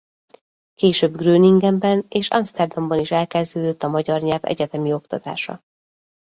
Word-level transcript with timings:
Később 0.73 1.17
Groningenben 1.17 2.05
és 2.09 2.27
Amszterdamban 2.29 2.99
is 2.99 3.11
elkezdődött 3.11 3.83
a 3.83 3.87
magyar 3.89 4.21
nyelv 4.21 4.45
egyetemi 4.45 4.93
oktatása. 4.93 5.61